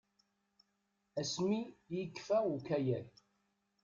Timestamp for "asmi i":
1.21-1.95